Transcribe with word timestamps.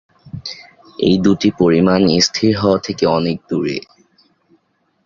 এই 0.99 1.15
দুটি 1.17 1.49
পরিমাণ 1.59 1.99
স্থির 2.19 2.51
হওয়া 2.57 2.79
থেকে 2.79 3.03
অনেক 3.17 3.37
দূরে। 3.49 3.77